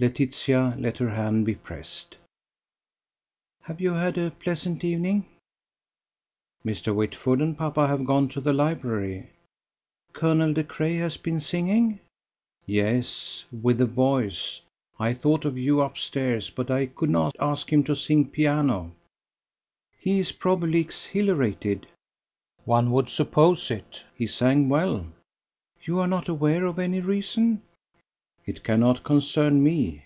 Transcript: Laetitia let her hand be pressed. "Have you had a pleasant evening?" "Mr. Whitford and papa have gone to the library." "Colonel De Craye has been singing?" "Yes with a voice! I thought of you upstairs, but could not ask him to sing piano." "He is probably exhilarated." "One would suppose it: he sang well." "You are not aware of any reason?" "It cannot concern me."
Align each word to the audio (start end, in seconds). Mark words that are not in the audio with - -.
Laetitia 0.00 0.74
let 0.76 0.98
her 0.98 1.10
hand 1.10 1.46
be 1.46 1.54
pressed. 1.54 2.18
"Have 3.62 3.80
you 3.80 3.92
had 3.94 4.18
a 4.18 4.32
pleasant 4.32 4.82
evening?" 4.82 5.24
"Mr. 6.66 6.92
Whitford 6.92 7.40
and 7.40 7.56
papa 7.56 7.86
have 7.86 8.04
gone 8.04 8.26
to 8.30 8.40
the 8.40 8.52
library." 8.52 9.30
"Colonel 10.12 10.52
De 10.52 10.64
Craye 10.64 10.96
has 10.96 11.16
been 11.16 11.38
singing?" 11.38 12.00
"Yes 12.66 13.44
with 13.52 13.80
a 13.80 13.86
voice! 13.86 14.62
I 14.98 15.14
thought 15.14 15.44
of 15.44 15.56
you 15.56 15.80
upstairs, 15.80 16.50
but 16.50 16.70
could 16.96 17.10
not 17.10 17.36
ask 17.38 17.72
him 17.72 17.84
to 17.84 17.94
sing 17.94 18.28
piano." 18.28 18.96
"He 20.00 20.18
is 20.18 20.32
probably 20.32 20.80
exhilarated." 20.80 21.86
"One 22.64 22.90
would 22.90 23.08
suppose 23.08 23.70
it: 23.70 24.02
he 24.16 24.26
sang 24.26 24.68
well." 24.68 25.06
"You 25.84 26.00
are 26.00 26.08
not 26.08 26.28
aware 26.28 26.64
of 26.64 26.80
any 26.80 27.00
reason?" 27.00 27.62
"It 28.46 28.62
cannot 28.62 29.04
concern 29.04 29.62
me." 29.62 30.02